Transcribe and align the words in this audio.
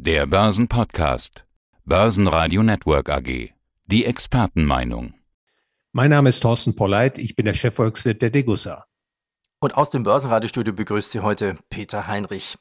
Der 0.00 0.26
Börsenpodcast. 0.26 1.44
Börsenradio 1.84 2.62
Network 2.62 3.08
AG. 3.08 3.50
Die 3.86 4.04
Expertenmeinung. 4.04 5.14
Mein 5.90 6.10
Name 6.10 6.28
ist 6.28 6.38
Thorsten 6.38 6.76
Polleit, 6.76 7.18
ich 7.18 7.34
bin 7.34 7.46
der 7.46 7.54
Chefvolkswirt 7.54 8.22
der 8.22 8.30
Degussa. 8.30 8.86
Und 9.58 9.76
aus 9.76 9.90
dem 9.90 10.04
Börsenradiostudio 10.04 10.72
begrüßt 10.72 11.10
Sie 11.10 11.18
heute 11.18 11.58
Peter 11.68 12.06
Heinrich. 12.06 12.56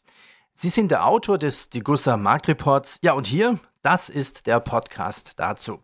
Sie 0.55 0.69
sind 0.69 0.89
der 0.89 1.05
Autor 1.05 1.37
des 1.37 1.69
Degussa 1.69 2.17
Marktreports. 2.17 2.97
Ja, 3.03 3.13
und 3.13 3.27
hier, 3.27 3.59
das 3.83 4.09
ist 4.09 4.47
der 4.47 4.59
Podcast 4.59 5.33
dazu. 5.37 5.79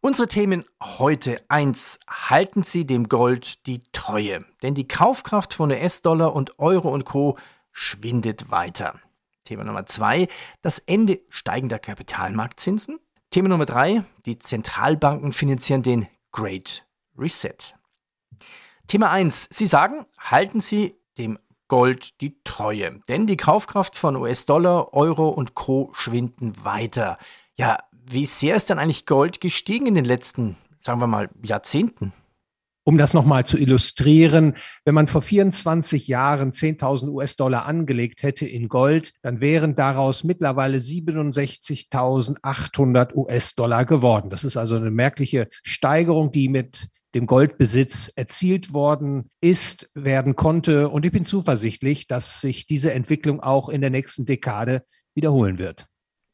Unsere 0.00 0.28
Themen 0.28 0.66
heute 0.82 1.40
1. 1.48 2.00
Halten 2.06 2.64
Sie 2.64 2.86
dem 2.86 3.08
Gold 3.08 3.66
die 3.66 3.82
Treue. 3.92 4.44
Denn 4.62 4.74
die 4.74 4.86
Kaufkraft 4.86 5.54
von 5.54 5.70
US-Dollar 5.70 6.34
und 6.34 6.58
Euro 6.58 6.90
und 6.90 7.06
Co. 7.06 7.38
schwindet 7.72 8.50
weiter. 8.50 9.00
Thema 9.48 9.64
Nummer 9.64 9.86
2. 9.86 10.28
Das 10.60 10.78
Ende 10.80 11.20
steigender 11.30 11.78
Kapitalmarktzinsen. 11.78 12.98
Thema 13.30 13.48
Nummer 13.48 13.64
3. 13.64 14.04
Die 14.26 14.38
Zentralbanken 14.38 15.32
finanzieren 15.32 15.82
den 15.82 16.06
Great 16.32 16.86
Reset. 17.16 17.56
Thema 18.88 19.10
1. 19.10 19.48
Sie 19.50 19.66
sagen, 19.66 20.04
halten 20.18 20.60
Sie 20.60 21.00
dem 21.16 21.38
Gold 21.66 22.20
die 22.20 22.36
Treue. 22.44 23.00
Denn 23.08 23.26
die 23.26 23.38
Kaufkraft 23.38 23.96
von 23.96 24.16
US-Dollar, 24.16 24.92
Euro 24.92 25.30
und 25.30 25.54
Co. 25.54 25.92
schwinden 25.94 26.62
weiter. 26.62 27.16
Ja, 27.56 27.78
wie 27.92 28.26
sehr 28.26 28.54
ist 28.54 28.68
denn 28.68 28.78
eigentlich 28.78 29.06
Gold 29.06 29.40
gestiegen 29.40 29.86
in 29.86 29.94
den 29.94 30.04
letzten, 30.04 30.58
sagen 30.82 31.00
wir 31.00 31.06
mal, 31.06 31.30
Jahrzehnten? 31.42 32.12
Um 32.88 32.96
das 32.96 33.12
nochmal 33.12 33.44
zu 33.44 33.58
illustrieren, 33.58 34.54
wenn 34.86 34.94
man 34.94 35.08
vor 35.08 35.20
24 35.20 36.08
Jahren 36.08 36.52
10.000 36.52 37.10
US-Dollar 37.10 37.66
angelegt 37.66 38.22
hätte 38.22 38.46
in 38.46 38.70
Gold, 38.70 39.12
dann 39.20 39.42
wären 39.42 39.74
daraus 39.74 40.24
mittlerweile 40.24 40.78
67.800 40.78 43.14
US-Dollar 43.14 43.84
geworden. 43.84 44.30
Das 44.30 44.42
ist 44.42 44.56
also 44.56 44.76
eine 44.76 44.90
merkliche 44.90 45.48
Steigerung, 45.62 46.32
die 46.32 46.48
mit 46.48 46.88
dem 47.14 47.26
Goldbesitz 47.26 48.10
erzielt 48.16 48.72
worden 48.72 49.28
ist, 49.42 49.90
werden 49.92 50.34
konnte. 50.34 50.88
Und 50.88 51.04
ich 51.04 51.12
bin 51.12 51.26
zuversichtlich, 51.26 52.06
dass 52.06 52.40
sich 52.40 52.66
diese 52.66 52.94
Entwicklung 52.94 53.40
auch 53.40 53.68
in 53.68 53.82
der 53.82 53.90
nächsten 53.90 54.24
Dekade 54.24 54.82
wiederholen 55.14 55.58
wird. 55.58 55.88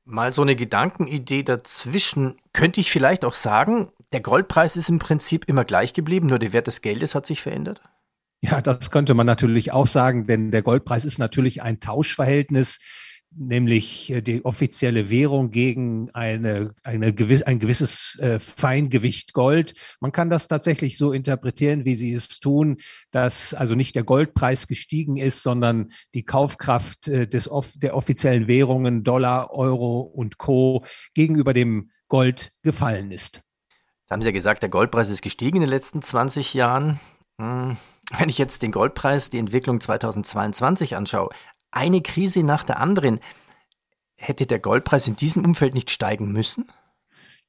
Mal 0.07 0.35
so 0.35 0.43
eine 0.43 0.55
Gedankenidee 0.55 1.43
dazwischen. 1.43 2.37
Könnte 2.53 2.81
ich 2.81 2.91
vielleicht 2.91 3.25
auch 3.25 3.33
sagen, 3.33 3.89
der 4.15 4.21
Goldpreis 4.21 4.77
ist 4.77 4.89
im 4.89 4.99
Prinzip 4.99 5.49
immer 5.49 5.65
gleich 5.65 5.93
geblieben, 5.93 6.29
nur 6.29 6.39
der 6.39 6.53
Wert 6.53 6.69
des 6.69 6.81
Geldes 6.81 7.15
hat 7.15 7.27
sich 7.27 7.43
verändert? 7.43 7.83
Ja, 8.41 8.61
das 8.63 8.91
könnte 8.91 9.13
man 9.15 9.27
natürlich 9.27 9.73
auch 9.73 9.87
sagen, 9.87 10.27
denn 10.27 10.51
der 10.51 10.63
Goldpreis 10.63 11.05
ist 11.05 11.19
natürlich 11.19 11.63
ein 11.63 11.81
Tauschverhältnis 11.81 12.79
nämlich 13.37 14.11
äh, 14.11 14.23
die 14.23 14.45
offizielle 14.45 15.11
Währung 15.11 15.51
gegen 15.51 16.11
eine, 16.13 16.75
eine 16.83 17.13
gewiss, 17.13 17.43
ein 17.43 17.59
gewisses 17.59 18.17
äh, 18.21 18.39
Feingewicht 18.41 19.33
Gold. 19.33 19.75
Man 20.01 20.13
kann 20.13 20.31
das 20.31 20.49
tatsächlich 20.49 20.97
so 20.97 21.13
interpretieren, 21.13 21.85
wie 21.85 21.95
Sie 21.95 22.13
es 22.13 22.41
tun, 22.41 22.77
dass 23.11 23.55
also 23.55 23.75
nicht 23.75 23.97
der 23.97 24.05
Goldpreis 24.05 24.67
gestiegen 24.67 25.17
ist, 25.17 25.43
sondern 25.43 25.89
die 26.15 26.25
Kaufkraft 26.25 27.09
äh, 27.09 27.27
des, 27.27 27.51
der 27.77 27.97
offiziellen 27.97 28.47
Währungen 28.47 29.03
Dollar, 29.03 29.53
Euro 29.53 30.01
und 30.01 30.39
Co. 30.39 30.85
gegenüber 31.15 31.53
dem 31.53 31.91
Gold 32.09 32.53
gefallen 32.63 33.11
ist. 33.11 33.41
Das 34.07 34.15
haben 34.15 34.23
Sie 34.23 34.29
ja 34.29 34.33
gesagt, 34.33 34.63
der 34.63 34.71
Goldpreis 34.71 35.09
ist 35.11 35.23
gestiegen 35.23 35.57
in 35.57 35.63
den 35.63 35.71
letzten 35.71 36.03
20 36.03 36.55
Jahren. 36.55 37.01
Hm. 37.41 37.77
Wenn 38.19 38.29
ich 38.29 38.39
jetzt 38.39 38.63
den 38.63 38.71
Goldpreis, 38.71 39.31
die 39.31 39.39
Entwicklung 39.39 39.81
2022 39.81 40.95
anschaue, 40.95 41.31
eine 41.71 42.03
Krise 42.03 42.43
nach 42.43 42.65
der 42.65 42.79
anderen. 42.79 43.21
Hätte 44.17 44.47
der 44.47 44.61
Goldpreis 44.61 45.09
in 45.09 45.17
diesem 45.17 45.45
Umfeld 45.45 45.75
nicht 45.75 45.91
steigen 45.91 46.33
müssen? 46.33 46.67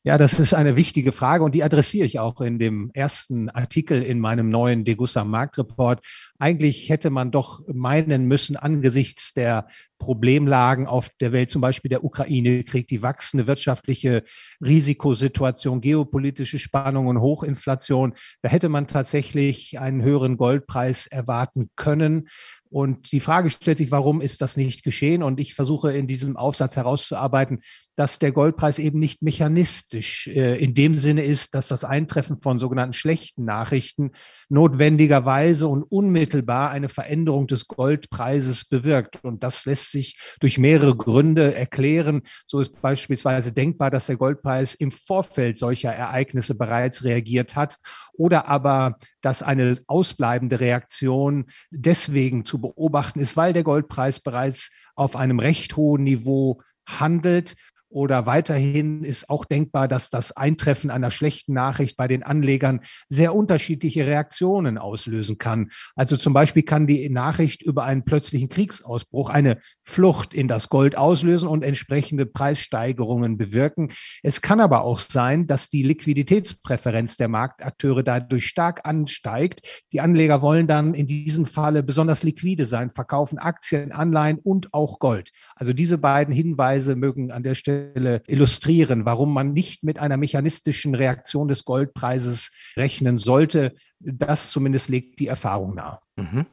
Ja, 0.08 0.20
das 0.20 0.39
ist 0.39 0.53
eine 0.53 0.75
wichtige 0.75 1.11
Frage 1.11 1.44
und 1.44 1.56
die 1.56 1.64
adressiere 1.64 2.06
ich 2.06 2.20
auch 2.20 2.39
in 2.39 2.59
dem 2.59 2.92
ersten 2.94 3.50
Artikel 3.50 4.03
in 4.03 4.20
meinem 4.20 4.52
neuen 4.52 4.84
Degussa 4.84 5.23
Marktreport. 5.23 6.05
Eigentlich 6.38 6.89
hätte 6.89 7.10
man 7.10 7.32
doch 7.32 7.61
meinen 7.73 8.27
müssen, 8.27 8.55
angesichts 8.55 9.33
der 9.33 9.67
Problemlagen 9.98 10.86
auf 10.86 11.10
der 11.20 11.32
Welt, 11.32 11.49
zum 11.49 11.61
Beispiel 11.61 11.89
der 11.89 12.04
Ukraine-Krieg, 12.04 12.88
die 12.88 13.02
wachsende 13.02 13.48
wirtschaftliche 13.48 14.23
Risikosituation, 14.64 15.82
geopolitische 15.82 16.60
Spannungen, 16.60 17.20
Hochinflation, 17.20 18.14
da 18.43 18.49
hätte 18.49 18.70
man 18.70 18.86
tatsächlich 18.86 19.80
einen 19.80 20.04
höheren 20.04 20.37
Goldpreis 20.37 21.08
erwarten 21.08 21.72
können. 21.76 22.27
Und 22.70 23.11
die 23.11 23.22
Frage 23.22 23.49
stellt 23.49 23.77
sich, 23.77 23.89
warum 23.89 24.22
ist 24.22 24.42
das 24.42 24.58
nicht 24.58 24.83
geschehen? 24.83 25.23
Und 25.23 25.39
ich 25.39 25.54
versuche 25.54 25.93
in 25.93 26.08
diesem 26.08 26.36
Aufsatz 26.36 26.76
herauszuarbeiten, 26.76 27.61
dass 27.95 28.20
der 28.20 28.32
Goldpreis 28.32 28.80
eben 28.80 29.00
nicht 29.00 29.22
mechanistisch 29.22 30.28
äh, 30.28 30.58
in 30.58 30.73
dem 30.73 30.98
Sinne 30.98 31.23
ist, 31.23 31.56
dass 31.56 31.70
das 31.70 31.83
Eintreffen 31.83 32.38
von 32.38 32.60
sogenannten 32.60 32.94
schlechten 32.94 33.45
Nachrichten 33.45 34.11
notwendigerweise 34.50 35.67
und 35.67 35.83
unmittelbar 35.83 36.72
eine 36.72 36.89
Veränderung 36.89 37.48
des 37.48 37.67
Goldpreises 37.67 38.66
bewirkt. 38.66 39.23
Und 39.23 39.44
das 39.44 39.66
lässt 39.66 39.92
sich 39.92 40.17
durch 40.39 40.58
mehrere 40.58 40.95
Gründe 40.95 41.55
erklären. 41.55 42.23
So 42.45 42.60
ist 42.60 42.82
beispielsweise 42.82 43.54
denkbar, 43.54 43.92
dass 43.92 44.08
der 44.08 44.17
Goldpreis 44.17 44.76
im 44.76 44.92
Vorfeld 44.92 45.58
solcher 45.58 45.92
Ereignisse 45.92 46.55
bereits 46.55 47.04
reagiert 47.04 47.55
hat 47.55 47.78
oder 48.14 48.48
aber, 48.48 48.98
dass 49.22 49.42
eine 49.42 49.78
ausbleibende 49.88 50.60
Reaktion 50.60 51.45
deswegen 51.72 52.45
zu 52.45 52.60
beobachten 52.60 53.20
ist, 53.20 53.38
weil 53.38 53.54
der 53.54 53.64
Goldpreis 53.64 54.20
bereits 54.20 54.72
auf 54.95 55.16
einem 55.16 55.39
recht 55.39 55.76
hohen 55.78 56.04
Niveau 56.04 56.61
handelt 56.88 57.55
oder 57.95 58.26
weiterhin 58.26 59.06
ist 59.06 59.30
auch 59.30 59.45
denkbar, 59.45 59.88
dass 59.88 60.10
das 60.10 60.33
Eintreffen 60.33 60.92
einer 60.92 61.11
schlechten 61.11 61.54
Nachricht 61.54 61.95
bei 61.95 62.10
den 62.10 62.23
Anlegern 62.23 62.82
sehr 63.08 63.33
unterschiedliche 63.33 64.06
Reaktionen 64.06 64.78
auslösen 64.78 65.38
kann. 65.38 65.72
Also 65.95 66.17
zum 66.17 66.34
Beispiel 66.34 66.64
kann 66.64 66.88
die 66.88 67.10
Nachricht 67.10 67.64
über 67.64 67.86
einen 67.86 68.04
plötzlichen 68.04 68.50
Kriegsausbruch 68.50 69.30
eine 69.30 69.60
Flucht 69.82 70.34
in 70.34 70.50
das 70.50 70.67
Gold 70.67 70.98
auslösen 70.98 71.48
und 71.48 71.64
entsprechende 71.64 72.26
Preissteigerungen 72.26 73.38
bewirken. 73.38 73.94
Es 74.23 74.42
kann 74.42 74.60
aber 74.60 74.82
auch 74.82 75.00
sein, 75.00 75.48
dass 75.48 75.70
die 75.70 75.84
Liquiditätspräferenz 75.84 77.16
der 77.16 77.30
Marktakteure 77.30 78.04
dadurch 78.04 78.48
stark 78.48 78.82
ansteigt. 78.84 79.86
Die 79.94 80.02
Anleger 80.02 80.42
wollen 80.42 80.67
dann 80.67 80.95
in 80.95 81.08
diesem 81.08 81.45
Falle 81.45 81.82
besonders 81.82 82.23
liquide 82.23 82.66
sein, 82.66 82.89
verkaufen 82.89 83.38
Aktien, 83.38 83.94
Anleihen 83.94 84.38
und 84.38 84.73
auch 84.73 85.00
Gold. 85.00 85.32
Also 85.55 85.72
diese 85.72 85.98
beiden 85.98 86.34
Hinweise 86.34 86.98
mögen 86.98 87.32
an 87.32 87.44
der 87.44 87.55
Stelle 87.55 87.85
Stelle 87.92 88.22
illustrieren, 88.28 89.06
warum 89.06 89.34
man 89.34 89.54
nicht 89.54 89.84
mit 89.84 90.00
einer 90.00 90.18
mechanistischen 90.18 90.96
Reaktion 90.96 91.48
des 91.48 91.66
Goldpreises 91.66 92.52
rechnen 92.78 93.18
sollte. 93.18 93.76
Das 94.00 94.52
zumindest 94.52 94.90
legt 94.90 95.20
die 95.20 95.28
Erfahrung 95.28 95.76
nahe. 95.76 96.00
Mhm. 96.16 96.46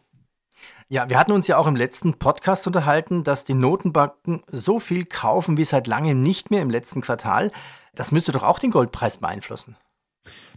Ja, 0.88 1.08
wir 1.08 1.18
hatten 1.18 1.32
uns 1.32 1.46
ja 1.46 1.56
auch 1.56 1.66
im 1.66 1.76
letzten 1.76 2.18
Podcast 2.18 2.66
unterhalten, 2.66 3.24
dass 3.24 3.44
die 3.44 3.54
Notenbanken 3.54 4.42
so 4.46 4.78
viel 4.78 5.06
kaufen 5.06 5.56
wie 5.56 5.64
seit 5.64 5.86
langem 5.86 6.22
nicht 6.22 6.50
mehr 6.50 6.60
im 6.60 6.70
letzten 6.70 7.00
Quartal. 7.00 7.50
Das 7.94 8.12
müsste 8.12 8.32
doch 8.32 8.42
auch 8.42 8.58
den 8.58 8.70
Goldpreis 8.70 9.16
beeinflussen. 9.16 9.76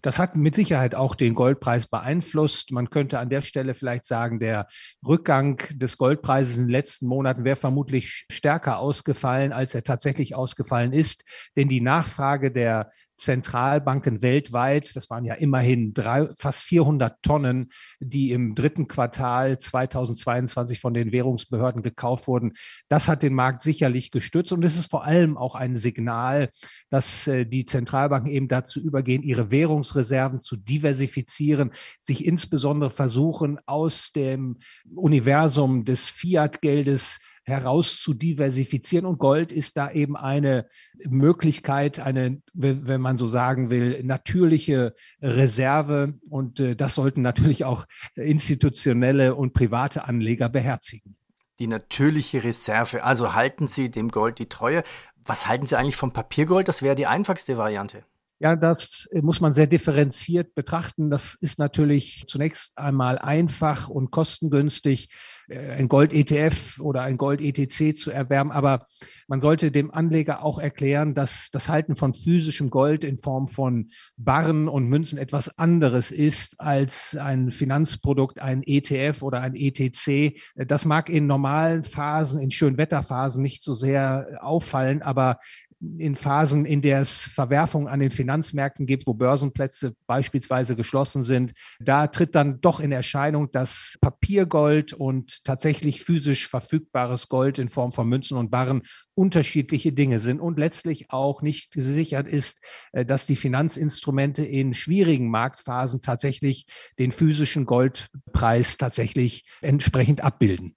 Das 0.02 0.20
hat 0.20 0.36
mit 0.36 0.54
Sicherheit 0.56 0.94
auch 0.94 1.16
den 1.16 1.34
Goldpreis 1.34 1.88
beeinflusst. 1.88 2.72
Man 2.72 2.90
könnte 2.90 3.20
an 3.20 3.30
der 3.30 3.42
Stelle 3.42 3.74
vielleicht 3.74 4.06
sagen, 4.06 4.40
der 4.40 4.68
Rückgang 5.06 5.62
des 5.72 5.98
Goldpreises 5.98 6.58
in 6.58 6.66
den 6.66 6.72
letzten 6.72 7.08
Monaten 7.08 7.44
wäre 7.44 7.56
vermutlich 7.56 8.26
stärker 8.32 8.80
ausgefallen, 8.80 9.52
als 9.52 9.74
er 9.74 9.84
tatsächlich 9.84 10.36
ausgefallen 10.36 10.94
ist. 10.94 11.24
Denn 11.56 11.70
die 11.70 11.82
Nachfrage 11.82 12.52
der 12.52 12.92
Zentralbanken 13.18 14.22
weltweit. 14.22 14.96
Das 14.96 15.10
waren 15.10 15.26
ja 15.26 15.36
immerhin 15.36 15.94
drei, 15.94 16.28
fast 16.38 16.64
400 16.64 17.22
Tonnen, 17.22 17.70
die 18.00 18.32
im 18.32 18.56
dritten 18.56 18.88
Quartal 18.88 19.58
2022 19.58 20.80
von 20.80 20.94
den 20.94 21.12
Währungsbehörden 21.12 21.82
gekauft 21.82 22.28
wurden. 22.28 22.54
Das 22.88 23.08
hat 23.08 23.24
den 23.24 23.34
Markt 23.34 23.64
sicherlich 23.64 24.12
gestützt 24.12 24.52
und 24.52 24.64
es 24.64 24.78
ist 24.78 24.90
vor 24.90 25.06
allem 25.06 25.38
auch 25.38 25.56
ein 25.56 25.76
Signal, 25.76 26.50
dass 26.90 27.28
äh, 27.28 27.46
die 27.46 27.66
Zentralbanken 27.66 28.32
eben 28.32 28.48
dazu 28.48 28.80
übergehen, 28.80 29.24
ihre 29.24 29.52
Währungsreserven 29.52 30.42
zu 30.42 30.56
diversifizieren, 30.56 31.72
sich 32.00 32.26
insbesondere 32.26 32.90
versuchen, 32.90 33.60
aus 33.66 34.12
dem 34.12 34.58
Universum 34.94 35.86
des 35.86 36.10
Fiat-Geldes 36.10 37.20
heraus 37.46 38.02
zu 38.02 38.14
diversifizieren. 38.14 39.06
Und 39.06 39.20
Gold 39.20 39.52
ist 39.52 39.78
da 39.78 39.92
eben 39.92 40.18
eine 40.18 40.68
Möglichkeit, 41.08 42.00
eine, 42.00 42.42
wenn 42.54 43.02
man 43.02 43.18
so 43.18 43.28
sagen 43.28 43.70
will, 43.70 44.04
natürliche 44.04 44.96
Reserve. 45.22 46.16
Und 46.30 46.60
äh, 46.60 46.76
das 46.76 46.96
sollten 46.96 47.22
natürlich 47.22 47.64
auch 47.64 47.86
institutionelle 48.16 49.36
und 49.36 49.54
private 49.54 50.06
Anleger 50.06 50.50
beherzigen. 50.50 51.16
Die 51.60 51.68
natürliche 51.68 52.44
Reserve. 52.44 53.04
Also 53.04 53.34
halten 53.34 53.68
Sie 53.68 53.90
dem 53.90 54.10
Gold 54.10 54.40
die 54.40 54.50
Treue. 54.50 54.84
Was 55.24 55.48
halten 55.48 55.68
Sie 55.68 55.78
eigentlich 55.78 55.96
vom 55.96 56.12
Papiergold? 56.12 56.68
Das 56.68 56.82
wäre 56.82 56.96
die 56.96 57.08
einfachste 57.08 57.58
Variante. 57.58 58.04
Ja, 58.40 58.58
das 58.58 59.08
muss 59.22 59.40
man 59.40 59.54
sehr 59.54 59.68
differenziert 59.68 60.56
betrachten. 60.56 61.10
Das 61.10 61.36
ist 61.36 61.58
natürlich 61.58 62.26
zunächst 62.28 62.78
einmal 62.78 63.18
einfach 63.18 63.88
und 63.88 64.12
kostengünstig. 64.12 65.10
Äh, 65.48 65.72
ein 65.72 65.88
Gold-ETF 65.88 66.80
oder 66.80 67.02
ein 67.02 67.18
Gold-ETC 67.18 67.96
zu 67.96 68.12
erwerben. 68.12 68.52
Aber 68.52 68.88
man 69.28 69.40
sollte 69.40 69.72
dem 69.72 69.92
Anleger 69.92 70.44
auch 70.44 70.60
erklären, 70.60 71.14
dass 71.14 71.50
das 71.50 71.68
Halten 71.68 71.96
von 71.96 72.14
physischem 72.14 72.70
Gold 72.70 73.04
in 73.04 73.18
Form 73.18 73.48
von 73.48 73.90
Barren 74.18 74.68
und 74.68 74.88
Münzen 74.88 75.18
etwas 75.18 75.58
anderes 75.58 76.12
ist 76.12 76.60
als 76.60 77.16
ein 77.16 77.52
Finanzprodukt, 77.52 78.40
ein 78.40 78.62
ETF 78.64 79.24
oder 79.24 79.42
ein 79.42 79.56
ETC. 79.56 80.40
Das 80.56 80.86
mag 80.86 81.10
in 81.10 81.26
normalen 81.26 81.84
Phasen, 81.84 82.40
in 82.40 82.52
Schönwetterphasen 82.52 83.42
nicht 83.42 83.64
so 83.64 83.74
sehr 83.74 84.40
auffallen, 84.42 85.02
aber 85.02 85.40
in 85.80 86.16
Phasen, 86.16 86.66
in 86.66 86.82
der 86.82 87.02
es 87.02 87.22
Verwerfungen 87.22 87.88
an 87.88 88.00
den 88.00 88.12
Finanzmärkten 88.12 88.86
gibt, 88.86 89.08
wo 89.08 89.14
Börsenplätze 89.14 89.94
beispielsweise 90.08 90.76
geschlossen 90.76 91.24
sind, 91.24 91.54
da 91.80 92.08
tritt 92.08 92.36
dann 92.36 92.62
doch 92.62 92.80
in 92.80 92.92
Erscheinung, 92.92 93.52
dass 93.52 93.98
Papiergold 94.02 94.94
und 94.94 95.44
tatsächlich 95.44 96.04
physisch 96.04 96.48
verfügbares 96.48 97.28
Gold 97.28 97.60
in 97.60 97.70
Form 97.70 97.92
von 97.92 98.08
Münzen 98.08 98.38
und 98.38 98.52
Barren 98.52 98.84
unterschiedliche 99.16 99.94
Dinge 99.94 100.20
sind 100.20 100.40
und 100.40 100.60
letztlich 100.60 101.12
auch 101.12 101.42
nicht 101.42 101.74
gesichert 101.74 102.28
ist, 102.28 102.60
äh, 102.92 103.06
dass 103.06 103.26
die 103.26 103.36
Finanzinstrumente 103.36 104.44
in 104.44 104.74
schwierigen 104.74 105.30
Marktphasen 105.30 106.02
tatsächlich 106.02 106.66
den 107.00 107.12
physischen 107.12 107.66
Goldpreis 107.66 108.78
tatsächlich 108.78 109.46
entsprechend 109.62 110.22
abbilden. 110.22 110.76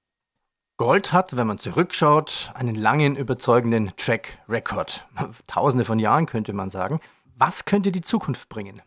Gold 0.79 1.13
hat, 1.13 1.37
wenn 1.37 1.49
man 1.49 1.59
zurückschaut, 1.59 2.53
einen 2.55 2.77
langen, 2.77 3.17
überzeugenden 3.17 3.91
Track 3.97 4.39
Record. 4.49 5.05
Tausende 5.49 5.85
von 5.85 5.99
Jahren 5.99 6.27
könnte 6.27 6.53
man 6.53 6.71
sagen. 6.71 7.01
Was 7.37 7.65
könnte 7.65 7.91
die 7.91 8.01
Zukunft 8.01 8.49
bringen? 8.49 8.81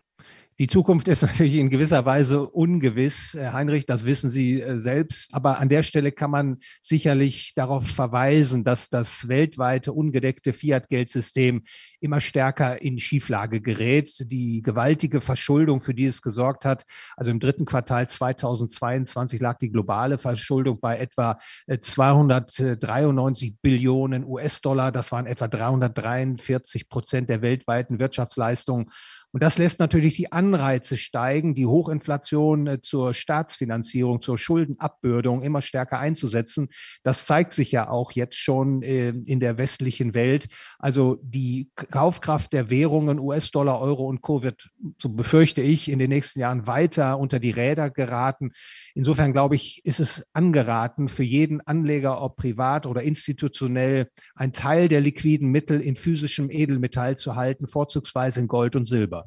Die 0.59 0.67
Zukunft 0.67 1.07
ist 1.07 1.21
natürlich 1.23 1.55
in 1.55 1.69
gewisser 1.69 2.05
Weise 2.05 2.47
ungewiss, 2.47 3.35
Herr 3.37 3.53
Heinrich, 3.53 3.85
das 3.85 4.05
wissen 4.05 4.29
Sie 4.29 4.61
äh, 4.61 4.79
selbst. 4.79 5.33
Aber 5.33 5.59
an 5.59 5.69
der 5.69 5.83
Stelle 5.83 6.11
kann 6.11 6.31
man 6.31 6.57
sicherlich 6.81 7.53
darauf 7.55 7.87
verweisen, 7.87 8.63
dass 8.63 8.89
das 8.89 9.27
weltweite 9.27 9.93
ungedeckte 9.93 10.53
Fiat-Geldsystem 10.53 11.63
immer 11.99 12.19
stärker 12.19 12.81
in 12.81 12.99
Schieflage 12.99 13.61
gerät. 13.61 14.25
Die 14.31 14.61
gewaltige 14.61 15.21
Verschuldung, 15.21 15.79
für 15.79 15.93
die 15.93 16.05
es 16.05 16.21
gesorgt 16.21 16.65
hat, 16.65 16.85
also 17.15 17.31
im 17.31 17.39
dritten 17.39 17.65
Quartal 17.65 18.09
2022 18.09 19.39
lag 19.39 19.57
die 19.57 19.71
globale 19.71 20.17
Verschuldung 20.17 20.79
bei 20.79 20.97
etwa 20.97 21.39
293 21.67 23.49
äh, 23.49 23.55
Billionen 23.61 24.25
US-Dollar. 24.25 24.91
Das 24.91 25.11
waren 25.11 25.25
etwa 25.25 25.47
343 25.47 26.89
Prozent 26.89 27.29
der 27.29 27.41
weltweiten 27.41 27.99
Wirtschaftsleistung. 27.99 28.91
Und 29.33 29.41
das 29.43 29.57
lässt 29.57 29.79
natürlich 29.79 30.15
die 30.15 30.31
Anreize 30.31 30.97
steigen, 30.97 31.55
die 31.55 31.65
Hochinflation 31.65 32.67
äh, 32.67 32.81
zur 32.81 33.13
Staatsfinanzierung, 33.13 34.21
zur 34.21 34.37
Schuldenabbürdung 34.37 35.41
immer 35.41 35.61
stärker 35.61 35.99
einzusetzen. 35.99 36.67
Das 37.03 37.25
zeigt 37.25 37.53
sich 37.53 37.71
ja 37.71 37.89
auch 37.89 38.11
jetzt 38.11 38.35
schon 38.35 38.81
äh, 38.83 39.09
in 39.09 39.39
der 39.39 39.57
westlichen 39.57 40.13
Welt. 40.13 40.47
Also 40.79 41.19
die 41.23 41.69
Kaufkraft 41.75 42.51
der 42.53 42.69
Währungen 42.69 43.19
US-Dollar, 43.19 43.79
Euro 43.79 44.05
und 44.07 44.21
Co. 44.21 44.43
wird, 44.43 44.69
so 44.97 45.09
befürchte 45.09 45.61
ich, 45.61 45.89
in 45.89 45.99
den 45.99 46.09
nächsten 46.09 46.39
Jahren 46.39 46.67
weiter 46.67 47.17
unter 47.17 47.39
die 47.39 47.51
Räder 47.51 47.89
geraten. 47.89 48.51
Insofern 48.93 49.31
glaube 49.31 49.55
ich, 49.55 49.85
ist 49.85 49.99
es 49.99 50.27
angeraten, 50.33 51.07
für 51.07 51.23
jeden 51.23 51.61
Anleger, 51.61 52.21
ob 52.21 52.35
privat 52.35 52.85
oder 52.85 53.01
institutionell, 53.03 54.09
ein 54.35 54.51
Teil 54.51 54.89
der 54.89 54.99
liquiden 54.99 55.49
Mittel 55.49 55.79
in 55.79 55.95
physischem 55.95 56.49
Edelmetall 56.49 57.15
zu 57.15 57.35
halten, 57.35 57.67
vorzugsweise 57.67 58.41
in 58.41 58.47
Gold 58.47 58.75
und 58.75 58.87
Silber. 58.87 59.20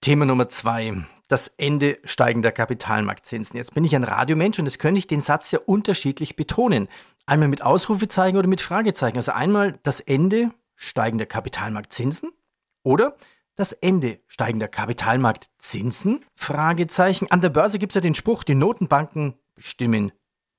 Thema 0.00 0.26
Nummer 0.26 0.48
zwei, 0.48 1.04
das 1.26 1.48
Ende 1.56 1.98
steigender 2.04 2.52
Kapitalmarktzinsen. 2.52 3.56
Jetzt 3.56 3.74
bin 3.74 3.84
ich 3.84 3.96
ein 3.96 4.04
Radiomensch 4.04 4.58
und 4.58 4.66
jetzt 4.66 4.78
könnte 4.78 4.98
ich 4.98 5.06
den 5.06 5.22
Satz 5.22 5.50
ja 5.50 5.58
unterschiedlich 5.58 6.36
betonen. 6.36 6.88
Einmal 7.26 7.48
mit 7.48 7.62
Ausrufezeichen 7.62 8.38
oder 8.38 8.48
mit 8.48 8.60
Fragezeichen. 8.60 9.16
Also 9.16 9.32
einmal 9.32 9.78
das 9.82 10.00
Ende 10.00 10.52
steigender 10.76 11.26
Kapitalmarktzinsen 11.26 12.30
oder 12.84 13.16
das 13.56 13.72
Ende 13.72 14.20
steigender 14.28 14.68
Kapitalmarktzinsen? 14.68 16.24
Fragezeichen. 16.36 17.28
An 17.30 17.40
der 17.40 17.48
Börse 17.48 17.80
gibt 17.80 17.90
es 17.90 17.94
ja 17.96 18.00
den 18.00 18.14
Spruch, 18.14 18.44
die 18.44 18.54
Notenbanken 18.54 19.34
bestimmen 19.56 20.12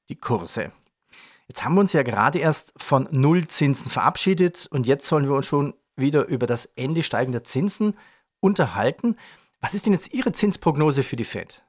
die 0.09 0.17
Kurse. 0.17 0.73
Jetzt 1.47 1.63
haben 1.63 1.75
wir 1.75 1.81
uns 1.81 1.93
ja 1.93 2.03
gerade 2.03 2.39
erst 2.39 2.73
von 2.75 3.07
Nullzinsen 3.09 3.89
verabschiedet 3.89 4.67
und 4.69 4.85
jetzt 4.85 5.07
sollen 5.07 5.29
wir 5.29 5.35
uns 5.35 5.45
schon 5.45 5.73
wieder 5.95 6.25
über 6.25 6.45
das 6.45 6.65
Ende 6.75 7.01
steigender 7.01 7.43
Zinsen 7.43 7.95
unterhalten. 8.39 9.15
Was 9.61 9.73
ist 9.73 9.85
denn 9.85 9.93
jetzt 9.93 10.13
Ihre 10.13 10.31
Zinsprognose 10.31 11.03
für 11.03 11.15
die 11.15 11.23
Fed? 11.23 11.63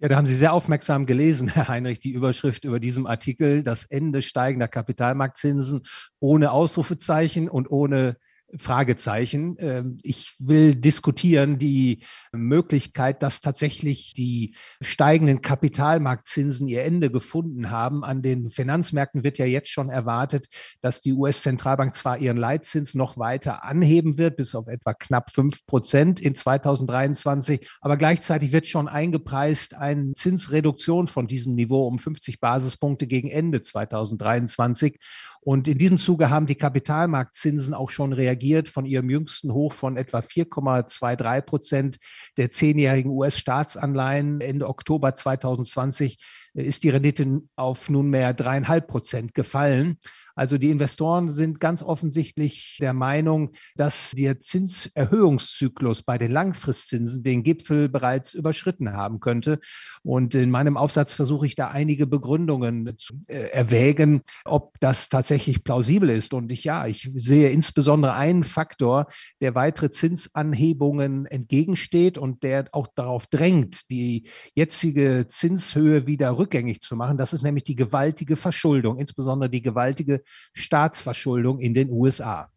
Ja, 0.00 0.08
da 0.08 0.16
haben 0.16 0.26
Sie 0.26 0.34
sehr 0.34 0.52
aufmerksam 0.52 1.06
gelesen, 1.06 1.48
Herr 1.54 1.68
Heinrich, 1.68 1.98
die 1.98 2.12
Überschrift 2.12 2.64
über 2.64 2.80
diesem 2.80 3.06
Artikel, 3.06 3.62
das 3.62 3.84
Ende 3.84 4.22
steigender 4.22 4.68
Kapitalmarktzinsen 4.68 5.82
ohne 6.20 6.50
Ausrufezeichen 6.52 7.48
und 7.48 7.70
ohne 7.70 8.18
Fragezeichen. 8.56 9.56
Ähm, 9.58 9.96
ich 10.02 10.34
will 10.38 10.74
diskutieren 10.74 11.58
die 11.58 12.02
Möglichkeit, 12.32 13.22
dass 13.22 13.40
tatsächlich 13.40 14.14
die 14.14 14.54
steigenden 14.80 15.42
Kapitalmarktzinsen 15.42 16.68
ihr 16.68 16.84
Ende 16.84 17.10
gefunden 17.10 17.70
haben. 17.70 18.04
An 18.04 18.22
den 18.22 18.50
Finanzmärkten 18.50 19.24
wird 19.24 19.38
ja 19.38 19.46
jetzt 19.46 19.70
schon 19.70 19.90
erwartet, 19.90 20.46
dass 20.80 21.00
die 21.00 21.12
US-Zentralbank 21.12 21.94
zwar 21.94 22.18
ihren 22.18 22.36
Leitzins 22.36 22.94
noch 22.94 23.18
weiter 23.18 23.64
anheben 23.64 24.18
wird, 24.18 24.36
bis 24.36 24.54
auf 24.54 24.68
etwa 24.68 24.94
knapp 24.94 25.30
fünf 25.30 25.66
Prozent 25.66 26.20
in 26.20 26.34
2023, 26.34 27.68
aber 27.80 27.96
gleichzeitig 27.96 28.52
wird 28.52 28.66
schon 28.66 28.88
eingepreist 28.88 29.74
eine 29.74 30.12
Zinsreduktion 30.14 31.06
von 31.08 31.26
diesem 31.26 31.54
Niveau 31.54 31.86
um 31.86 31.98
50 31.98 32.40
Basispunkte 32.40 33.06
gegen 33.06 33.28
Ende 33.28 33.60
2023. 33.60 34.98
Und 35.44 35.68
in 35.68 35.76
diesem 35.76 35.98
Zuge 35.98 36.30
haben 36.30 36.46
die 36.46 36.54
Kapitalmarktzinsen 36.54 37.74
auch 37.74 37.90
schon 37.90 38.14
reagiert 38.14 38.66
von 38.66 38.86
ihrem 38.86 39.10
jüngsten 39.10 39.52
Hoch 39.52 39.74
von 39.74 39.98
etwa 39.98 40.20
4,23 40.20 41.40
Prozent 41.42 41.96
der 42.38 42.48
zehnjährigen 42.48 43.10
US-Staatsanleihen 43.10 44.40
Ende 44.40 44.66
Oktober 44.66 45.14
2020 45.14 46.18
ist 46.54 46.82
die 46.82 46.88
Rendite 46.88 47.42
auf 47.56 47.90
nunmehr 47.90 48.32
dreieinhalb 48.32 48.88
Prozent 48.88 49.34
gefallen. 49.34 49.98
Also 50.34 50.58
die 50.58 50.70
Investoren 50.70 51.28
sind 51.28 51.60
ganz 51.60 51.82
offensichtlich 51.82 52.78
der 52.80 52.92
Meinung, 52.92 53.52
dass 53.76 54.12
der 54.12 54.38
Zinserhöhungszyklus 54.40 56.02
bei 56.02 56.18
den 56.18 56.32
Langfristzinsen 56.32 57.22
den 57.22 57.42
Gipfel 57.42 57.88
bereits 57.88 58.34
überschritten 58.34 58.92
haben 58.92 59.20
könnte. 59.20 59.60
Und 60.02 60.34
in 60.34 60.50
meinem 60.50 60.76
Aufsatz 60.76 61.14
versuche 61.14 61.46
ich 61.46 61.54
da 61.54 61.68
einige 61.68 62.06
Begründungen 62.06 62.98
zu 62.98 63.14
äh, 63.28 63.50
erwägen, 63.50 64.22
ob 64.44 64.78
das 64.80 65.08
tatsächlich 65.08 65.62
plausibel 65.62 66.10
ist. 66.10 66.34
Und 66.34 66.50
ich 66.50 66.64
ja, 66.64 66.86
ich 66.86 67.10
sehe 67.14 67.50
insbesondere 67.50 68.14
einen 68.14 68.42
Faktor, 68.42 69.06
der 69.40 69.54
weitere 69.54 69.90
Zinsanhebungen 69.90 71.26
entgegensteht 71.26 72.18
und 72.18 72.42
der 72.42 72.68
auch 72.72 72.88
darauf 72.88 73.26
drängt, 73.28 73.90
die 73.90 74.28
jetzige 74.54 75.26
Zinshöhe 75.28 76.06
wieder 76.06 76.36
rückgängig 76.36 76.80
zu 76.80 76.96
machen. 76.96 77.16
Das 77.16 77.32
ist 77.32 77.42
nämlich 77.42 77.64
die 77.64 77.76
gewaltige 77.76 78.36
Verschuldung, 78.36 78.98
insbesondere 78.98 79.50
die 79.50 79.62
gewaltige 79.62 80.23
Staatsverschuldung 80.52 81.58
in 81.60 81.74
den 81.74 81.90
USA. 81.90 82.50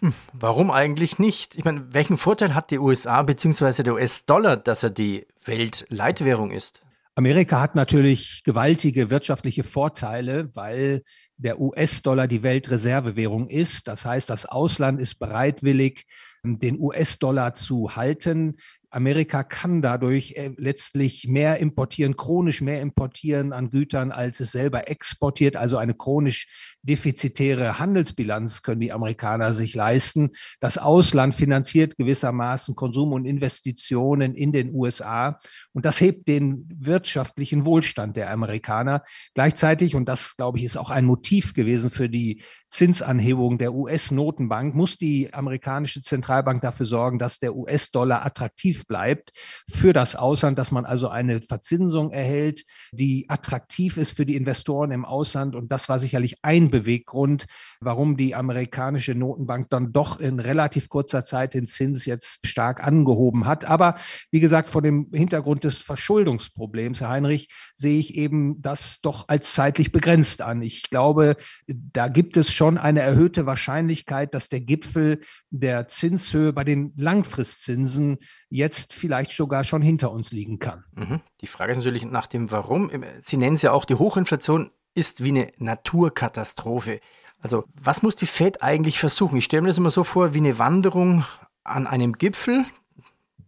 Hm, 0.00 0.14
warum 0.32 0.70
eigentlich 0.70 1.18
nicht? 1.18 1.56
Ich 1.56 1.64
meine, 1.64 1.92
welchen 1.92 2.18
Vorteil 2.18 2.54
hat 2.54 2.70
die 2.70 2.78
USA 2.78 3.22
bzw. 3.22 3.82
der 3.82 3.94
US-Dollar, 3.94 4.56
dass 4.56 4.82
er 4.82 4.90
die 4.90 5.26
Weltleitwährung 5.44 6.50
ist? 6.50 6.82
Amerika 7.14 7.60
hat 7.60 7.74
natürlich 7.74 8.42
gewaltige 8.44 9.10
wirtschaftliche 9.10 9.64
Vorteile, 9.64 10.54
weil 10.54 11.02
der 11.36 11.60
US-Dollar 11.60 12.28
die 12.28 12.44
Weltreservewährung 12.44 13.48
ist. 13.48 13.88
Das 13.88 14.04
heißt, 14.04 14.30
das 14.30 14.46
Ausland 14.46 15.00
ist 15.00 15.18
bereitwillig, 15.18 16.06
den 16.44 16.78
US-Dollar 16.78 17.54
zu 17.54 17.96
halten. 17.96 18.56
Amerika 18.90 19.42
kann 19.42 19.82
dadurch 19.82 20.34
äh, 20.36 20.52
letztlich 20.56 21.28
mehr 21.28 21.58
importieren, 21.58 22.16
chronisch 22.16 22.62
mehr 22.62 22.80
importieren 22.80 23.52
an 23.52 23.70
Gütern, 23.70 24.12
als 24.12 24.40
es 24.40 24.52
selber 24.52 24.88
exportiert. 24.88 25.56
Also 25.56 25.76
eine 25.76 25.94
chronisch 25.94 26.77
defizitäre 26.88 27.78
Handelsbilanz 27.78 28.62
können 28.62 28.80
die 28.80 28.92
Amerikaner 28.92 29.52
sich 29.52 29.74
leisten. 29.74 30.30
Das 30.60 30.78
Ausland 30.78 31.34
finanziert 31.34 31.96
gewissermaßen 31.96 32.74
Konsum 32.74 33.12
und 33.12 33.24
Investitionen 33.24 34.34
in 34.34 34.52
den 34.52 34.74
USA 34.74 35.38
und 35.72 35.84
das 35.84 36.00
hebt 36.00 36.26
den 36.28 36.68
wirtschaftlichen 36.74 37.64
Wohlstand 37.64 38.16
der 38.16 38.30
Amerikaner. 38.30 39.04
Gleichzeitig, 39.34 39.94
und 39.94 40.08
das 40.08 40.36
glaube 40.36 40.58
ich 40.58 40.64
ist 40.64 40.76
auch 40.76 40.90
ein 40.90 41.04
Motiv 41.04 41.54
gewesen 41.54 41.90
für 41.90 42.08
die 42.08 42.42
Zinsanhebung 42.70 43.58
der 43.58 43.72
US-Notenbank 43.72 44.74
muss 44.74 44.98
die 44.98 45.32
amerikanische 45.32 46.02
Zentralbank 46.02 46.60
dafür 46.60 46.86
sorgen, 46.86 47.18
dass 47.18 47.38
der 47.38 47.56
US-Dollar 47.56 48.24
attraktiv 48.26 48.86
bleibt 48.86 49.32
für 49.68 49.92
das 49.92 50.16
Ausland, 50.16 50.58
dass 50.58 50.70
man 50.70 50.84
also 50.84 51.08
eine 51.08 51.40
Verzinsung 51.40 52.10
erhält, 52.10 52.64
die 52.92 53.26
attraktiv 53.28 53.96
ist 53.96 54.16
für 54.16 54.26
die 54.26 54.36
Investoren 54.36 54.90
im 54.90 55.04
Ausland. 55.04 55.56
Und 55.56 55.72
das 55.72 55.88
war 55.88 55.98
sicherlich 55.98 56.36
ein 56.42 56.70
Beweggrund, 56.78 57.46
warum 57.80 58.16
die 58.16 58.34
amerikanische 58.34 59.14
Notenbank 59.14 59.70
dann 59.70 59.92
doch 59.92 60.20
in 60.20 60.40
relativ 60.40 60.88
kurzer 60.88 61.24
Zeit 61.24 61.54
den 61.54 61.66
Zins 61.66 62.06
jetzt 62.06 62.46
stark 62.46 62.82
angehoben 62.82 63.46
hat. 63.46 63.64
Aber 63.64 63.94
wie 64.30 64.40
gesagt, 64.40 64.68
vor 64.68 64.82
dem 64.82 65.08
Hintergrund 65.12 65.64
des 65.64 65.78
Verschuldungsproblems, 65.78 67.00
Herr 67.00 67.10
Heinrich, 67.10 67.48
sehe 67.74 67.98
ich 67.98 68.14
eben 68.16 68.60
das 68.62 69.00
doch 69.00 69.28
als 69.28 69.52
zeitlich 69.52 69.92
begrenzt 69.92 70.42
an. 70.42 70.62
Ich 70.62 70.90
glaube, 70.90 71.36
da 71.66 72.08
gibt 72.08 72.36
es 72.36 72.52
schon 72.52 72.78
eine 72.78 73.00
erhöhte 73.00 73.46
Wahrscheinlichkeit, 73.46 74.34
dass 74.34 74.48
der 74.48 74.60
Gipfel 74.60 75.20
der 75.50 75.88
Zinshöhe 75.88 76.52
bei 76.52 76.64
den 76.64 76.92
Langfristzinsen 76.96 78.18
jetzt 78.50 78.94
vielleicht 78.94 79.32
sogar 79.32 79.64
schon 79.64 79.82
hinter 79.82 80.12
uns 80.12 80.32
liegen 80.32 80.58
kann. 80.58 80.84
Mhm. 80.94 81.20
Die 81.40 81.46
Frage 81.46 81.72
ist 81.72 81.78
natürlich 81.78 82.04
nach 82.04 82.26
dem 82.26 82.50
Warum. 82.50 82.90
Sie 83.24 83.36
nennen 83.36 83.56
es 83.56 83.62
ja 83.62 83.72
auch, 83.72 83.84
die 83.84 83.94
Hochinflation 83.94 84.70
ist 84.98 85.22
wie 85.22 85.30
eine 85.30 85.52
Naturkatastrophe. 85.58 87.00
Also 87.40 87.64
was 87.80 88.02
muss 88.02 88.16
die 88.16 88.26
Fed 88.26 88.62
eigentlich 88.62 88.98
versuchen? 88.98 89.38
Ich 89.38 89.44
stelle 89.44 89.62
mir 89.62 89.68
das 89.68 89.78
immer 89.78 89.90
so 89.90 90.02
vor 90.02 90.34
wie 90.34 90.38
eine 90.38 90.58
Wanderung 90.58 91.24
an 91.62 91.86
einem 91.86 92.14
Gipfel. 92.14 92.64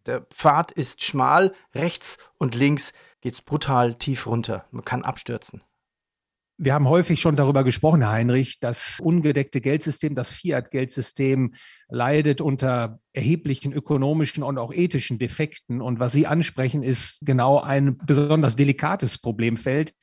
Der 0.06 0.22
Pfad 0.22 0.70
ist 0.70 1.02
schmal, 1.02 1.52
rechts 1.74 2.16
und 2.38 2.54
links 2.54 2.92
geht 3.20 3.34
es 3.34 3.42
brutal 3.42 3.96
tief 3.96 4.26
runter. 4.26 4.64
Man 4.70 4.84
kann 4.84 5.02
abstürzen. 5.04 5.62
Wir 6.56 6.74
haben 6.74 6.88
häufig 6.88 7.20
schon 7.20 7.36
darüber 7.36 7.64
gesprochen, 7.64 8.02
Herr 8.02 8.12
Heinrich, 8.12 8.60
das 8.60 8.98
ungedeckte 9.02 9.60
Geldsystem, 9.60 10.14
das 10.14 10.30
Fiat-Geldsystem 10.30 11.54
leidet 11.88 12.40
unter 12.42 13.00
erheblichen 13.12 13.72
ökonomischen 13.72 14.42
und 14.42 14.58
auch 14.58 14.72
ethischen 14.72 15.18
Defekten. 15.18 15.80
Und 15.80 15.98
was 15.98 16.12
Sie 16.12 16.26
ansprechen, 16.26 16.82
ist 16.82 17.20
genau 17.22 17.60
ein 17.60 17.98
besonders 17.98 18.54
delikates 18.54 19.18
Problemfeld, 19.18 19.94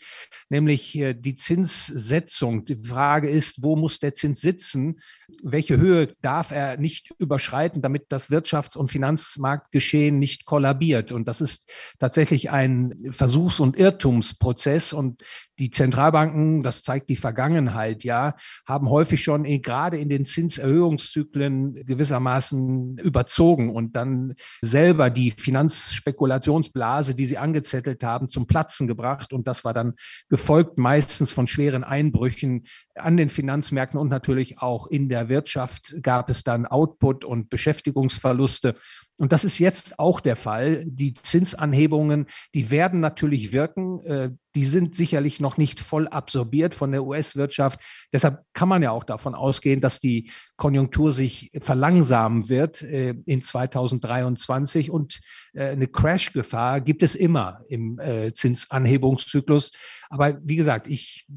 nämlich 0.49 0.97
äh, 0.97 1.13
die 1.13 1.35
Zinssetzung. 1.35 2.65
Die 2.65 2.75
Frage 2.75 3.29
ist, 3.29 3.63
wo 3.63 3.75
muss 3.77 3.99
der 3.99 4.13
Zins 4.13 4.41
sitzen? 4.41 4.99
Welche 5.41 5.77
Höhe 5.77 6.15
darf 6.21 6.51
er 6.51 6.77
nicht 6.77 7.11
überschreiten, 7.17 7.81
damit 7.81 8.05
das 8.09 8.29
Wirtschafts- 8.29 8.77
und 8.77 8.91
Finanzmarktgeschehen 8.91 10.19
nicht 10.19 10.45
kollabiert? 10.45 11.13
Und 11.13 11.27
das 11.27 11.39
ist 11.39 11.71
tatsächlich 11.99 12.49
ein 12.49 12.93
Versuchs- 13.11 13.61
und 13.61 13.77
Irrtumsprozess. 13.77 14.91
Und 14.91 15.23
die 15.59 15.71
Zentralbanken, 15.71 16.61
das 16.61 16.83
zeigt 16.83 17.09
die 17.09 17.15
Vergangenheit 17.15 18.03
ja, 18.03 18.35
haben 18.65 18.89
häufig 18.89 19.23
schon 19.23 19.43
gerade 19.61 19.97
in 19.97 20.09
den 20.09 20.25
Zinserhöhungszyklen 20.25 21.85
gewissermaßen 21.85 22.96
überzogen 22.99 23.73
und 23.73 23.95
dann 23.95 24.35
selber 24.61 25.09
die 25.09 25.31
Finanzspekulationsblase, 25.31 27.15
die 27.15 27.25
sie 27.25 27.37
angezettelt 27.37 28.03
haben, 28.03 28.29
zum 28.29 28.47
Platzen 28.47 28.87
gebracht. 28.87 29.33
Und 29.33 29.47
das 29.47 29.63
war 29.63 29.73
dann 29.73 29.93
gefolgt 30.29 30.77
meistens 30.77 31.33
von 31.33 31.47
schweren 31.47 31.83
Einbrüchen 31.83 32.65
an 32.95 33.17
den 33.17 33.29
Finanzmärkten 33.29 33.99
und 33.99 34.09
natürlich 34.09 34.59
auch 34.59 34.87
in 34.87 35.09
der 35.09 35.29
Wirtschaft 35.29 35.95
gab 36.01 36.29
es 36.29 36.43
dann 36.43 36.65
Output 36.65 37.25
und 37.25 37.49
Beschäftigungsverluste. 37.49 38.75
Und 39.17 39.31
das 39.33 39.43
ist 39.43 39.57
jetzt 39.57 39.99
auch 39.99 40.19
der 40.19 40.35
Fall. 40.35 40.85
Die 40.85 41.13
Zinsanhebungen, 41.13 42.27
die 42.53 42.69
werden 42.69 42.99
natürlich 42.99 43.51
wirken. 43.51 43.99
Äh, 44.05 44.29
die 44.53 44.63
sind 44.63 44.95
sicherlich 44.95 45.39
noch 45.39 45.57
nicht 45.57 45.79
voll 45.79 46.07
absorbiert 46.07 46.73
von 46.73 46.91
der 46.91 47.03
US-Wirtschaft. 47.03 47.79
Deshalb 48.13 48.43
kann 48.53 48.69
man 48.69 48.81
ja 48.81 48.91
auch 48.91 49.03
davon 49.03 49.35
ausgehen, 49.35 49.81
dass 49.81 49.99
die 49.99 50.31
Konjunktur 50.55 51.11
sich 51.11 51.51
verlangsamen 51.59 52.49
wird 52.49 52.81
äh, 52.81 53.15
in 53.25 53.41
2023 53.41 54.89
und 54.89 55.19
äh, 55.53 55.69
eine 55.69 55.87
Crash-Gefahr 55.87 56.81
gibt 56.81 57.03
es 57.03 57.15
immer 57.15 57.61
im 57.69 57.99
Zinsanhebungszyklus. 58.33 59.71
Aber 60.09 60.39
wie 60.43 60.55
gesagt, 60.55 60.87
ich 60.87 61.27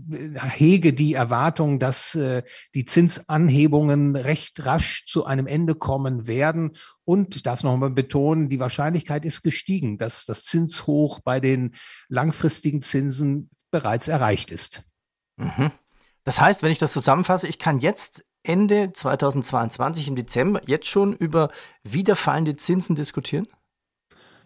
hege 0.57 0.93
die 0.93 1.15
Erwartung, 1.15 1.79
dass 1.79 2.17
die 2.75 2.85
Zinsanhebungen 2.85 4.15
recht 4.15 4.65
rasch 4.65 5.07
zu 5.07 5.25
einem 5.25 5.47
Ende 5.47 5.75
kommen 5.75 6.27
werden 6.27 6.73
und 7.11 7.35
ich 7.35 7.43
darf 7.43 7.59
es 7.59 7.65
nochmal 7.65 7.91
betonen, 7.91 8.49
die 8.49 8.61
Wahrscheinlichkeit 8.61 9.25
ist 9.25 9.43
gestiegen, 9.43 9.99
dass 9.99 10.27
das 10.27 10.45
Zinshoch 10.45 11.19
bei 11.19 11.41
den 11.41 11.75
langfristigen 12.09 12.83
Zinsen 12.83 13.51
bereits 13.73 14.07
erreicht 14.07 14.53
ist. 14.53 14.85
Mhm. 15.37 15.73
Das 16.23 16.41
heißt, 16.41 16.63
wenn 16.63 16.71
ich 16.71 16.79
das 16.79 16.93
zusammenfasse, 16.93 17.49
ich 17.49 17.59
kann 17.59 17.81
jetzt 17.81 18.25
Ende 18.45 18.93
2022 18.93 20.07
im 20.07 20.15
Dezember 20.15 20.61
jetzt 20.67 20.87
schon 20.87 21.13
über 21.13 21.51
wiederfallende 21.83 22.55
Zinsen 22.55 22.95
diskutieren? 22.95 23.49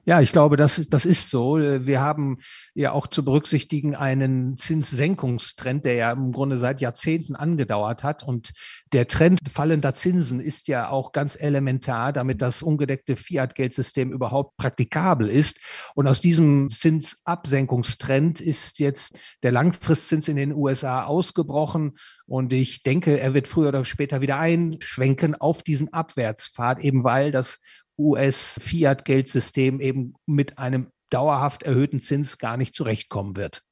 Ja, 0.07 0.21
ich 0.21 0.33
glaube, 0.33 0.57
das, 0.59 0.87
das 0.91 1.07
ist 1.07 1.31
so. 1.31 1.57
Wir 1.57 2.03
haben 2.03 2.39
ja 2.75 2.93
auch 2.93 3.07
zu 3.07 3.25
berücksichtigen 3.25 3.97
einen 3.97 4.55
Zinssenkungstrend, 4.59 5.87
der 5.87 5.95
ja 5.95 6.13
im 6.13 6.33
Grunde 6.33 6.59
seit 6.59 6.83
Jahrzehnten 6.83 7.35
angedauert 7.37 8.03
hat. 8.03 8.23
Und 8.23 8.53
der 8.93 9.09
Trend 9.09 9.39
fallender 9.51 9.95
Zinsen 9.95 10.41
ist 10.41 10.69
ja 10.69 10.91
auch 10.91 11.13
ganz 11.13 11.41
elementar, 11.41 12.13
damit 12.13 12.43
das 12.43 12.61
ungedeckte 12.61 13.17
Fiat-Geldsystem 13.17 14.13
überhaupt 14.13 14.59
praktikabel 14.59 15.31
ist. 15.31 15.59
Und 15.95 16.07
aus 16.07 16.21
diesem 16.21 16.69
Zinsabsenkungstrend 16.69 18.43
ist 18.43 18.81
jetzt 18.81 19.19
der 19.43 19.53
Langfristzins 19.53 20.29
in 20.29 20.37
den 20.37 20.53
USA 20.53 21.05
ausgebrochen. 21.05 21.95
Und 22.27 22.53
ich 22.53 22.83
denke, 22.83 23.19
er 23.21 23.33
wird 23.33 23.49
früher 23.49 23.69
oder 23.69 23.85
später 23.85 24.21
wieder 24.21 24.39
einschwenken 24.39 25.35
auf 25.35 25.63
diesen 25.63 25.93
Abwärtspfad, 25.93 26.81
eben 26.81 27.05
weil 27.05 27.31
das 27.31 27.61
US-Fiat-Geldsystem 27.99 29.81
eben 29.81 30.15
mit 30.27 30.59
einem 30.59 30.91
dauerhaft 31.11 31.63
erhöhten 31.63 32.01
Zins 32.01 32.39
gar 32.39 32.57
nicht 32.57 32.75
zurechtkommen 32.75 33.37
wird. 33.37 33.63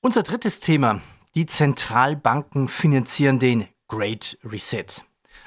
Unser 0.00 0.22
drittes 0.22 0.60
Thema. 0.60 1.00
Die 1.34 1.46
Zentralbanken 1.46 2.68
finanzieren 2.68 3.38
den 3.38 3.66
Great 3.88 4.38
Reset. 4.44 5.04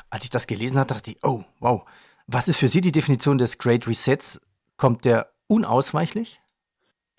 Als 0.09 0.23
ich 0.23 0.29
das 0.29 0.47
gelesen 0.47 0.77
habe, 0.77 0.87
dachte 0.87 1.11
ich, 1.11 1.23
oh, 1.23 1.43
wow. 1.59 1.83
Was 2.27 2.47
ist 2.47 2.57
für 2.57 2.67
Sie 2.67 2.81
die 2.81 2.91
Definition 2.91 3.37
des 3.37 3.57
Great 3.57 3.87
Resets? 3.87 4.39
Kommt 4.75 5.05
der 5.05 5.31
unausweichlich? 5.47 6.41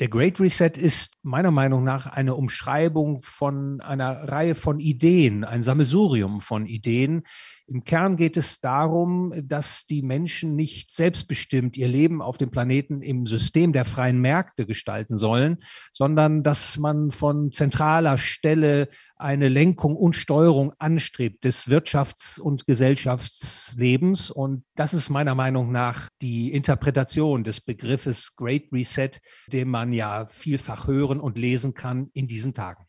Der 0.01 0.09
Great 0.09 0.39
Reset 0.39 0.73
ist 0.77 1.15
meiner 1.23 1.51
Meinung 1.51 1.83
nach 1.83 2.07
eine 2.07 2.35
Umschreibung 2.35 3.21
von 3.23 3.81
einer 3.81 4.29
Reihe 4.29 4.55
von 4.55 4.79
Ideen, 4.79 5.45
ein 5.45 5.63
Sammelsurium 5.63 6.41
von 6.41 6.67
Ideen, 6.67 7.25
im 7.69 7.85
Kern 7.85 8.17
geht 8.17 8.39
es 8.39 8.61
darum, 8.61 9.33
dass 9.45 9.85
die 9.85 10.01
Menschen 10.01 10.57
nicht 10.57 10.91
selbstbestimmt 10.91 11.77
ihr 11.77 11.89
Leben 11.89 12.23
auf 12.23 12.39
dem 12.39 12.51
Planeten 12.51 13.03
im 13.03 13.27
System 13.27 13.75
der 13.75 13.85
freien 13.85 14.21
Märkte 14.21 14.65
gestalten 14.65 15.19
sollen, 15.19 15.59
sondern 15.93 16.43
dass 16.43 16.79
man 16.79 17.11
von 17.11 17.53
zentraler 17.53 18.17
Stelle 18.17 18.89
eine 19.17 19.49
Lenkung 19.49 19.97
und 19.97 20.15
Steuerung 20.15 20.73
anstrebt 20.79 21.45
des 21.45 21.69
Wirtschafts- 21.69 22.41
und 22.41 22.67
Gesellschaftslebens. 22.67 24.31
Und 24.31 24.65
das 24.75 24.95
ist 24.95 25.11
meiner 25.11 25.35
Meinung 25.35 25.71
nach 25.71 26.09
die 26.23 26.53
Interpretation 26.53 27.45
des 27.45 27.61
Begriffes 27.61 28.35
Great 28.35 28.73
Reset, 28.73 29.11
den 29.53 29.69
man 29.69 29.93
ja 29.93 30.25
vielfach 30.25 30.87
hören 30.87 31.21
und 31.21 31.37
lesen 31.37 31.75
kann 31.75 32.09
in 32.15 32.29
diesen 32.29 32.55
Tagen. 32.55 32.87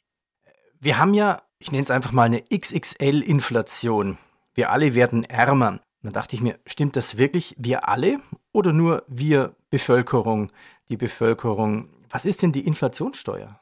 Wir 0.79 0.97
haben 0.97 1.13
ja, 1.13 1.41
ich 1.57 1.73
nenne 1.73 1.83
es 1.83 1.91
einfach 1.91 2.13
mal 2.13 2.23
eine 2.23 2.43
XXL-Inflation 2.43 4.17
wir 4.53 4.71
alle 4.71 4.93
werden 4.93 5.23
ärmer. 5.23 5.81
Dann 6.01 6.13
dachte 6.13 6.35
ich 6.35 6.41
mir, 6.41 6.59
stimmt 6.65 6.95
das 6.95 7.17
wirklich 7.17 7.55
wir 7.57 7.89
alle 7.89 8.19
oder 8.51 8.73
nur 8.73 9.03
wir 9.07 9.55
Bevölkerung, 9.69 10.51
die 10.89 10.97
Bevölkerung? 10.97 11.89
Was 12.09 12.25
ist 12.25 12.41
denn 12.41 12.51
die 12.51 12.65
Inflationssteuer? 12.65 13.59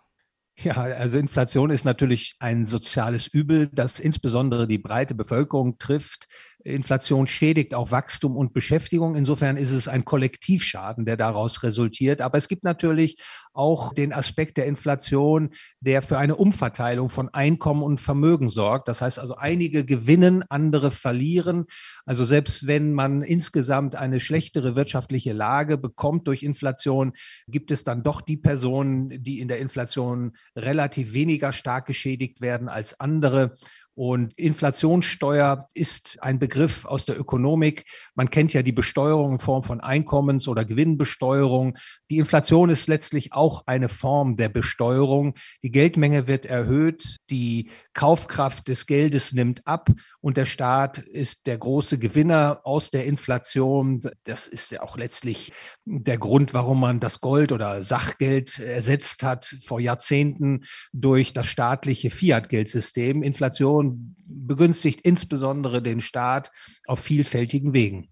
Ja, 0.59 0.73
also 0.73 1.17
Inflation 1.19 1.69
ist 1.69 1.85
natürlich 1.85 2.35
ein 2.39 2.65
soziales 2.65 3.27
Übel, 3.27 3.69
das 3.71 3.99
insbesondere 3.99 4.67
die 4.67 4.79
breite 4.79 5.13
Bevölkerung 5.13 5.77
trifft. 5.77 6.27
Inflation 6.67 7.27
schädigt 7.27 7.73
auch 7.73 7.91
Wachstum 7.91 8.35
und 8.35 8.53
Beschäftigung. 8.53 9.15
Insofern 9.15 9.57
ist 9.57 9.71
es 9.71 9.87
ein 9.87 10.05
Kollektivschaden, 10.05 11.05
der 11.05 11.17
daraus 11.17 11.63
resultiert. 11.63 12.21
Aber 12.21 12.37
es 12.37 12.47
gibt 12.47 12.63
natürlich 12.63 13.21
auch 13.53 13.93
den 13.93 14.13
Aspekt 14.13 14.57
der 14.57 14.65
Inflation, 14.65 15.49
der 15.79 16.01
für 16.01 16.17
eine 16.17 16.35
Umverteilung 16.35 17.09
von 17.09 17.29
Einkommen 17.29 17.81
und 17.81 17.99
Vermögen 17.99 18.49
sorgt. 18.49 18.87
Das 18.87 19.01
heißt 19.01 19.19
also, 19.19 19.35
einige 19.35 19.85
gewinnen, 19.85 20.43
andere 20.49 20.91
verlieren. 20.91 21.65
Also 22.05 22.25
selbst 22.25 22.67
wenn 22.67 22.93
man 22.93 23.21
insgesamt 23.21 23.95
eine 23.95 24.19
schlechtere 24.19 24.75
wirtschaftliche 24.75 25.33
Lage 25.33 25.77
bekommt 25.77 26.27
durch 26.27 26.43
Inflation, 26.43 27.13
gibt 27.47 27.71
es 27.71 27.83
dann 27.83 28.03
doch 28.03 28.21
die 28.21 28.37
Personen, 28.37 29.23
die 29.23 29.39
in 29.39 29.47
der 29.47 29.59
Inflation 29.59 30.35
relativ 30.55 31.13
weniger 31.13 31.53
stark 31.53 31.85
geschädigt 31.87 32.41
werden 32.41 32.69
als 32.69 32.99
andere. 32.99 33.55
Und 33.97 34.37
Inflationssteuer 34.37 35.67
ist 35.73 36.21
ein 36.21 36.37
Begriff 36.37 36.85
aus 36.85 37.05
der 37.05 37.19
Ökonomik. 37.19 37.83
Man 38.13 38.29
kennt 38.29 38.53
ja 38.53 38.61
die 38.61 38.71
Besteuerung 38.71 39.31
in 39.31 39.39
Form 39.39 39.63
von 39.63 39.81
Einkommens- 39.81 40.47
oder 40.47 40.65
Gewinnbesteuerung. 40.65 41.79
Die 42.09 42.19
Inflation 42.19 42.69
ist 42.69 42.87
letztlich 42.87 43.33
auch 43.33 43.63
eine 43.65 43.89
Form 43.89 44.37
der 44.37 44.47
Besteuerung. 44.47 45.33
Die 45.61 45.71
Geldmenge 45.71 46.27
wird 46.27 46.45
erhöht, 46.45 47.17
die 47.29 47.69
Kaufkraft 47.93 48.69
des 48.69 48.85
Geldes 48.85 49.33
nimmt 49.33 49.67
ab 49.67 49.89
und 50.21 50.37
der 50.37 50.45
Staat 50.45 50.99
ist 50.99 51.47
der 51.47 51.57
große 51.57 51.99
Gewinner 51.99 52.61
aus 52.63 52.91
der 52.91 53.05
Inflation. 53.05 54.01
Das 54.23 54.47
ist 54.47 54.71
ja 54.71 54.83
auch 54.83 54.97
letztlich 54.97 55.51
der 55.83 56.17
Grund, 56.17 56.53
warum 56.53 56.79
man 56.79 57.01
das 57.01 57.19
Gold 57.19 57.51
oder 57.51 57.83
Sachgeld 57.83 58.57
ersetzt 58.59 59.23
hat 59.23 59.57
vor 59.63 59.81
Jahrzehnten 59.81 60.63
durch 60.93 61.33
das 61.33 61.47
staatliche 61.47 62.09
Fiat-Geldsystem. 62.09 63.21
Inflation 63.21 64.15
begünstigt 64.25 65.01
insbesondere 65.01 65.81
den 65.81 65.99
Staat 65.99 66.51
auf 66.85 66.99
vielfältigen 66.99 67.73
Wegen. 67.73 68.09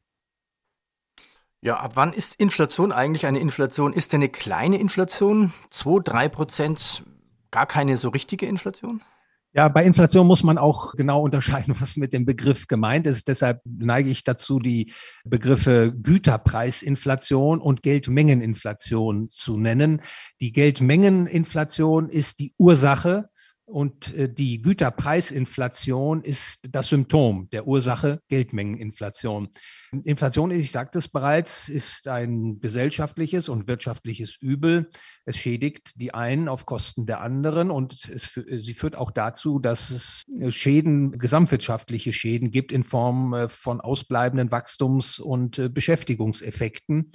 Ja, 1.66 1.78
ab 1.78 1.94
wann 1.96 2.14
ist 2.14 2.36
Inflation 2.36 2.92
eigentlich 2.92 3.26
eine 3.26 3.40
Inflation? 3.40 3.92
Ist 3.92 4.14
denn 4.14 4.22
eine 4.22 4.30
kleine 4.30 4.78
Inflation? 4.78 5.52
2, 5.72 6.04
3 6.04 6.30
Prozent 6.30 7.04
gar 7.50 7.66
keine 7.66 7.98
so 7.98 8.10
richtige 8.10 8.46
Inflation? 8.46 9.02
Ja, 9.52 9.68
bei 9.68 9.84
Inflation 9.84 10.28
muss 10.28 10.44
man 10.44 10.60
auch 10.60 10.94
genau 10.94 11.24
unterscheiden, 11.24 11.76
was 11.80 11.98
mit 11.98 12.14
dem 12.14 12.24
Begriff 12.24 12.68
gemeint 12.68 13.08
ist. 13.08 13.28
Deshalb 13.28 13.62
neige 13.66 14.12
ich 14.12 14.24
dazu, 14.24 14.60
die 14.60 14.94
Begriffe 15.24 15.92
Güterpreisinflation 15.92 17.60
und 17.60 17.82
Geldmengeninflation 17.82 19.32
zu 19.32 19.58
nennen. 19.58 20.04
Die 20.42 20.52
Geldmengeninflation 20.52 22.10
ist 22.10 22.38
die 22.38 22.54
Ursache 22.60 23.30
und 23.66 24.14
äh, 24.14 24.32
die 24.32 24.62
Güterpreisinflation 24.62 26.22
ist 26.22 26.68
das 26.70 26.88
Symptom 26.90 27.50
der 27.52 27.68
Ursache 27.68 28.22
Geldmengeninflation. 28.30 29.50
Inflation, 30.04 30.52
ich 30.52 30.72
sagte 30.72 31.00
es 31.00 31.08
bereits, 31.08 31.70
ist 31.70 32.08
ein 32.08 32.60
gesellschaftliches 32.60 33.50
und 33.50 33.68
wirtschaftliches 33.68 34.38
Übel. 34.40 34.90
Es 35.26 35.38
schädigt 35.38 36.00
die 36.00 36.14
einen 36.14 36.48
auf 36.48 36.66
Kosten 36.66 37.06
der 37.06 37.22
anderen 37.22 37.72
und 37.72 37.94
es, 38.10 38.34
sie 38.34 38.74
führt 38.74 38.96
auch 38.96 39.12
dazu, 39.12 39.58
dass 39.58 39.90
es 39.90 40.26
Schäden, 40.50 41.18
gesamtwirtschaftliche 41.18 42.14
Schäden 42.14 42.52
gibt 42.52 42.72
in 42.72 42.84
Form 42.84 43.34
äh, 43.34 43.50
von 43.50 43.82
ausbleibenden 43.82 44.52
Wachstums- 44.52 45.20
und 45.20 45.58
äh, 45.58 45.70
Beschäftigungseffekten 45.70 47.12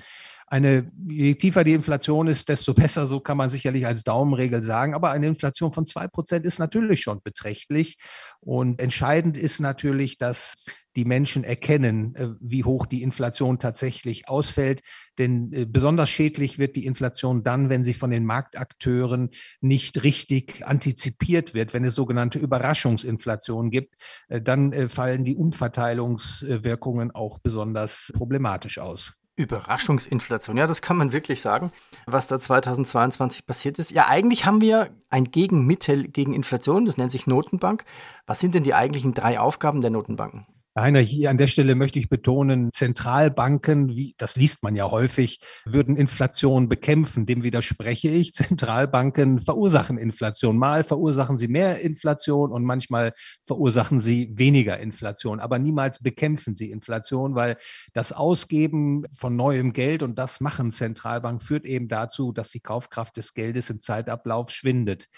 eine, 0.50 0.90
je 1.08 1.34
tiefer 1.36 1.62
die 1.62 1.74
Inflation 1.74 2.26
ist, 2.26 2.48
desto 2.48 2.74
besser, 2.74 3.06
so 3.06 3.20
kann 3.20 3.36
man 3.36 3.50
sicherlich 3.50 3.86
als 3.86 4.02
Daumenregel 4.02 4.62
sagen. 4.62 4.94
Aber 4.94 5.12
eine 5.12 5.28
Inflation 5.28 5.70
von 5.70 5.86
zwei 5.86 6.08
Prozent 6.08 6.44
ist 6.44 6.58
natürlich 6.58 7.02
schon 7.02 7.22
beträchtlich. 7.22 7.98
Und 8.40 8.80
entscheidend 8.80 9.36
ist 9.36 9.60
natürlich, 9.60 10.18
dass 10.18 10.54
die 10.96 11.04
Menschen 11.04 11.44
erkennen, 11.44 12.16
äh, 12.16 12.30
wie 12.40 12.64
hoch 12.64 12.86
die 12.86 13.02
Inflation 13.02 13.60
tatsächlich 13.60 14.28
ausfällt. 14.28 14.80
Denn 15.18 15.52
äh, 15.52 15.66
besonders 15.66 16.10
schädlich 16.10 16.58
wird 16.58 16.74
die 16.74 16.84
Inflation 16.84 17.44
dann, 17.44 17.68
wenn 17.68 17.84
sie 17.84 17.94
von 17.94 18.10
den 18.10 18.24
Marktakteuren 18.24 19.30
nicht 19.60 20.02
richtig 20.02 20.66
antizipiert 20.66 21.54
wird, 21.54 21.74
wenn 21.74 21.84
es 21.84 21.94
sogenannte 21.94 22.40
Überraschungsinflation 22.40 23.70
gibt. 23.70 23.94
Äh, 24.28 24.42
dann 24.42 24.88
fallen 24.88 25.22
die 25.22 25.36
Umverteilungswirkungen 25.36 27.12
auch 27.12 27.38
besonders 27.38 28.12
problematisch 28.16 28.78
aus. 28.78 29.19
Überraschungsinflation. 29.40 30.56
Ja, 30.56 30.66
das 30.66 30.82
kann 30.82 30.96
man 30.96 31.12
wirklich 31.12 31.40
sagen, 31.40 31.72
was 32.06 32.26
da 32.26 32.38
2022 32.38 33.46
passiert 33.46 33.78
ist. 33.78 33.90
Ja, 33.90 34.08
eigentlich 34.08 34.46
haben 34.46 34.60
wir 34.60 34.90
ein 35.08 35.24
Gegenmittel 35.24 36.08
gegen 36.08 36.34
Inflation, 36.34 36.86
das 36.86 36.96
nennt 36.96 37.10
sich 37.10 37.26
Notenbank. 37.26 37.84
Was 38.26 38.40
sind 38.40 38.54
denn 38.54 38.62
die 38.62 38.74
eigentlichen 38.74 39.14
drei 39.14 39.40
Aufgaben 39.40 39.80
der 39.80 39.90
Notenbanken? 39.90 40.46
Heiner, 40.78 41.00
hier 41.00 41.30
an 41.30 41.36
der 41.36 41.48
Stelle 41.48 41.74
möchte 41.74 41.98
ich 41.98 42.08
betonen, 42.08 42.70
Zentralbanken, 42.72 43.96
wie, 43.96 44.14
das 44.18 44.36
liest 44.36 44.62
man 44.62 44.76
ja 44.76 44.88
häufig, 44.88 45.40
würden 45.64 45.96
Inflation 45.96 46.68
bekämpfen. 46.68 47.26
Dem 47.26 47.42
widerspreche 47.42 48.08
ich. 48.08 48.32
Zentralbanken 48.34 49.40
verursachen 49.40 49.98
Inflation. 49.98 50.56
Mal 50.56 50.84
verursachen 50.84 51.36
sie 51.36 51.48
mehr 51.48 51.80
Inflation 51.80 52.52
und 52.52 52.62
manchmal 52.62 53.14
verursachen 53.42 53.98
sie 53.98 54.30
weniger 54.38 54.78
Inflation. 54.78 55.40
Aber 55.40 55.58
niemals 55.58 55.98
bekämpfen 55.98 56.54
sie 56.54 56.70
Inflation, 56.70 57.34
weil 57.34 57.56
das 57.92 58.12
Ausgeben 58.12 59.04
von 59.12 59.34
neuem 59.34 59.72
Geld 59.72 60.04
und 60.04 60.20
das 60.20 60.38
machen 60.38 60.70
Zentralbanken 60.70 61.44
führt 61.44 61.64
eben 61.64 61.88
dazu, 61.88 62.30
dass 62.30 62.50
die 62.50 62.60
Kaufkraft 62.60 63.16
des 63.16 63.34
Geldes 63.34 63.70
im 63.70 63.80
Zeitablauf 63.80 64.50
schwindet. 64.50 65.08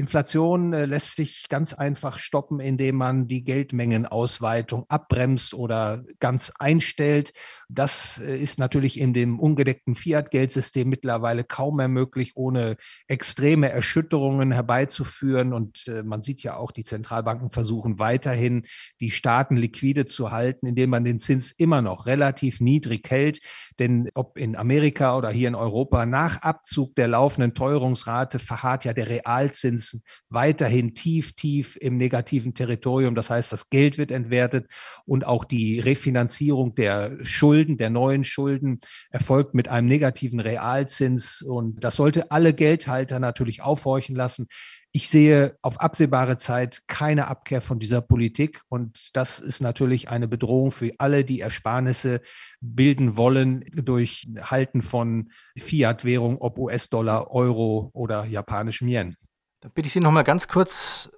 Inflation 0.00 0.72
äh, 0.72 0.86
lässt 0.86 1.16
sich 1.16 1.46
ganz 1.48 1.74
einfach 1.74 2.18
stoppen, 2.18 2.58
indem 2.58 2.96
man 2.96 3.28
die 3.28 3.44
Geldmengenausweitung 3.44 4.86
abbremst 4.88 5.54
oder 5.54 6.02
ganz 6.18 6.52
einstellt. 6.58 7.32
Das 7.68 8.18
äh, 8.18 8.36
ist 8.36 8.58
natürlich 8.58 8.98
in 8.98 9.14
dem 9.14 9.38
ungedeckten 9.38 9.94
Fiat-Geldsystem 9.94 10.88
mittlerweile 10.88 11.44
kaum 11.44 11.76
mehr 11.76 11.88
möglich, 11.88 12.32
ohne 12.34 12.76
extreme 13.06 13.70
Erschütterungen 13.70 14.50
herbeizuführen. 14.50 15.52
Und 15.52 15.86
äh, 15.86 16.02
man 16.02 16.22
sieht 16.22 16.42
ja 16.42 16.56
auch, 16.56 16.72
die 16.72 16.84
Zentralbanken 16.84 17.50
versuchen 17.50 17.98
weiterhin, 17.98 18.64
die 19.00 19.10
Staaten 19.10 19.56
liquide 19.56 20.06
zu 20.06 20.30
halten, 20.30 20.66
indem 20.66 20.90
man 20.90 21.04
den 21.04 21.18
Zins 21.18 21.52
immer 21.52 21.82
noch 21.82 22.06
relativ 22.06 22.60
niedrig 22.60 23.08
hält. 23.10 23.40
Denn 23.80 24.10
ob 24.12 24.36
in 24.36 24.56
Amerika 24.56 25.16
oder 25.16 25.30
hier 25.30 25.48
in 25.48 25.54
Europa 25.54 26.04
nach 26.04 26.42
Abzug 26.42 26.94
der 26.96 27.08
laufenden 27.08 27.54
Teuerungsrate 27.54 28.38
verharrt 28.38 28.84
ja 28.84 28.92
der 28.92 29.08
Realzins 29.08 30.02
weiterhin 30.28 30.94
tief, 30.94 31.32
tief 31.32 31.78
im 31.80 31.96
negativen 31.96 32.52
Territorium. 32.52 33.14
Das 33.14 33.30
heißt, 33.30 33.50
das 33.50 33.70
Geld 33.70 33.96
wird 33.96 34.10
entwertet 34.10 34.68
und 35.06 35.26
auch 35.26 35.46
die 35.46 35.80
Refinanzierung 35.80 36.74
der 36.74 37.16
Schulden, 37.24 37.78
der 37.78 37.88
neuen 37.88 38.22
Schulden 38.22 38.80
erfolgt 39.10 39.54
mit 39.54 39.68
einem 39.68 39.88
negativen 39.88 40.40
Realzins. 40.40 41.40
Und 41.40 41.82
das 41.82 41.96
sollte 41.96 42.30
alle 42.30 42.52
Geldhalter 42.52 43.18
natürlich 43.18 43.62
aufhorchen 43.62 44.14
lassen. 44.14 44.46
Ich 44.92 45.08
sehe 45.08 45.56
auf 45.62 45.80
absehbare 45.80 46.36
Zeit 46.36 46.82
keine 46.88 47.28
Abkehr 47.28 47.60
von 47.60 47.78
dieser 47.78 48.00
Politik. 48.00 48.62
Und 48.68 49.16
das 49.16 49.38
ist 49.38 49.60
natürlich 49.60 50.08
eine 50.08 50.26
Bedrohung 50.26 50.72
für 50.72 50.92
alle, 50.98 51.24
die 51.24 51.40
Ersparnisse 51.40 52.20
bilden 52.60 53.16
wollen 53.16 53.64
durch 53.72 54.26
Halten 54.42 54.82
von 54.82 55.30
Fiat-Währung, 55.56 56.38
ob 56.38 56.58
US-Dollar, 56.58 57.30
Euro 57.30 57.90
oder 57.92 58.24
japanischem 58.24 58.88
Yen. 58.88 59.16
Da 59.60 59.68
bitte 59.68 59.86
ich 59.86 59.92
Sie 59.92 60.00
noch 60.00 60.10
mal 60.10 60.22
ganz 60.22 60.48
kurz, 60.48 61.10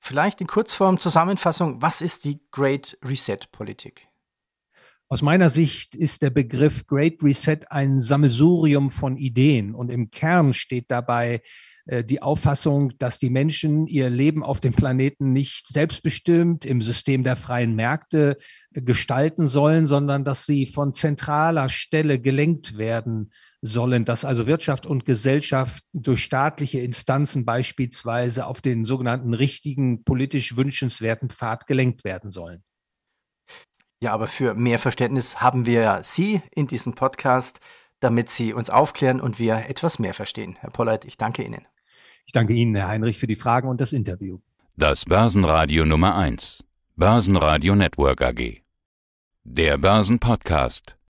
vielleicht 0.00 0.40
in 0.40 0.48
Kurzform 0.48 0.98
Zusammenfassung, 0.98 1.80
was 1.80 2.00
ist 2.00 2.24
die 2.24 2.40
Great 2.50 2.98
Reset-Politik? 3.04 4.08
Aus 5.08 5.22
meiner 5.22 5.50
Sicht 5.50 5.94
ist 5.94 6.22
der 6.22 6.30
Begriff 6.30 6.86
Great 6.86 7.22
Reset 7.22 7.58
ein 7.70 8.00
Sammelsurium 8.00 8.90
von 8.90 9.16
Ideen 9.16 9.74
und 9.74 9.90
im 9.90 10.10
Kern 10.10 10.54
steht 10.54 10.90
dabei 10.90 11.42
die 11.86 12.22
Auffassung, 12.22 12.96
dass 12.98 13.18
die 13.18 13.28
Menschen 13.28 13.86
ihr 13.86 14.08
Leben 14.08 14.42
auf 14.42 14.60
dem 14.60 14.72
Planeten 14.72 15.32
nicht 15.32 15.68
selbstbestimmt 15.68 16.64
im 16.64 16.80
System 16.80 17.24
der 17.24 17.36
freien 17.36 17.74
Märkte 17.74 18.38
äh, 18.72 18.80
gestalten 18.80 19.46
sollen, 19.46 19.86
sondern 19.86 20.24
dass 20.24 20.46
sie 20.46 20.66
von 20.66 20.94
zentraler 20.94 21.68
Stelle 21.68 22.18
gelenkt 22.20 22.78
werden 22.78 23.32
sollen, 23.60 24.04
dass 24.04 24.24
also 24.24 24.46
Wirtschaft 24.46 24.86
und 24.86 25.04
Gesellschaft 25.04 25.82
durch 25.92 26.24
staatliche 26.24 26.80
Instanzen 26.80 27.44
beispielsweise 27.44 28.46
auf 28.46 28.62
den 28.62 28.84
sogenannten 28.84 29.34
richtigen, 29.34 30.04
politisch 30.04 30.56
wünschenswerten 30.56 31.28
Pfad 31.28 31.66
gelenkt 31.66 32.04
werden 32.04 32.30
sollen. 32.30 32.62
Ja, 34.02 34.12
aber 34.12 34.26
für 34.26 34.54
mehr 34.54 34.78
Verständnis 34.78 35.40
haben 35.40 35.66
wir 35.66 36.00
Sie 36.02 36.42
in 36.50 36.66
diesem 36.66 36.94
Podcast, 36.94 37.60
damit 38.00 38.28
Sie 38.28 38.52
uns 38.52 38.68
aufklären 38.68 39.20
und 39.20 39.38
wir 39.38 39.68
etwas 39.68 39.98
mehr 39.98 40.12
verstehen. 40.12 40.56
Herr 40.60 40.70
Pollert, 40.70 41.06
ich 41.06 41.16
danke 41.16 41.42
Ihnen. 41.42 41.66
Ich 42.26 42.32
danke 42.32 42.52
Ihnen, 42.52 42.74
Herr 42.74 42.88
Heinrich, 42.88 43.18
für 43.18 43.26
die 43.26 43.36
Fragen 43.36 43.68
und 43.68 43.80
das 43.80 43.92
Interview. 43.92 44.38
Das 44.76 45.04
Börsenradio 45.04 45.84
Nummer 45.84 46.16
1. 46.16 46.64
Börsenradio 46.96 47.74
Network 47.74 48.22
AG. 48.22 48.62
Der 49.44 49.78
Börsenpodcast. 49.78 50.96